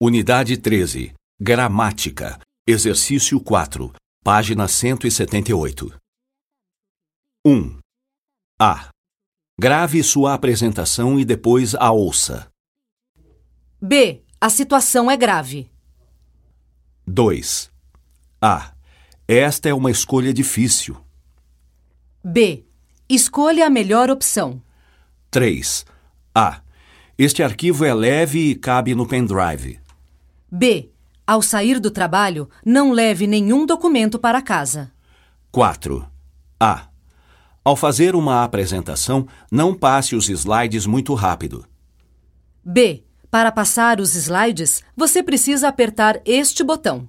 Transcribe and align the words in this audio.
Unidade 0.00 0.56
13. 0.56 1.12
Gramática. 1.40 2.38
Exercício 2.64 3.40
4. 3.40 3.92
Página 4.22 4.68
178. 4.68 5.92
1. 7.44 7.80
A. 8.60 8.90
Grave 9.58 10.04
sua 10.04 10.34
apresentação 10.34 11.18
e 11.18 11.24
depois 11.24 11.74
a 11.74 11.90
ouça. 11.90 12.48
B. 13.82 14.22
A 14.40 14.48
situação 14.48 15.10
é 15.10 15.16
grave. 15.16 15.68
2. 17.04 17.68
A. 18.40 18.72
Esta 19.26 19.68
é 19.68 19.74
uma 19.74 19.90
escolha 19.90 20.32
difícil. 20.32 20.96
B. 22.22 22.64
Escolha 23.08 23.66
a 23.66 23.70
melhor 23.70 24.10
opção. 24.10 24.62
3. 25.28 25.84
A. 26.32 26.62
Este 27.18 27.42
arquivo 27.42 27.84
é 27.84 27.92
leve 27.92 28.50
e 28.50 28.54
cabe 28.54 28.94
no 28.94 29.04
pendrive. 29.04 29.87
B. 30.50 30.90
Ao 31.26 31.42
sair 31.42 31.78
do 31.78 31.90
trabalho, 31.90 32.48
não 32.64 32.90
leve 32.90 33.26
nenhum 33.26 33.66
documento 33.66 34.18
para 34.18 34.40
casa. 34.40 34.90
4. 35.52 36.06
A. 36.58 36.88
Ao 37.62 37.76
fazer 37.76 38.14
uma 38.14 38.44
apresentação, 38.44 39.26
não 39.50 39.74
passe 39.74 40.16
os 40.16 40.28
slides 40.28 40.86
muito 40.86 41.12
rápido. 41.12 41.66
B. 42.64 43.04
Para 43.30 43.52
passar 43.52 44.00
os 44.00 44.14
slides, 44.14 44.82
você 44.96 45.22
precisa 45.22 45.68
apertar 45.68 46.20
este 46.24 46.64
botão. 46.64 47.06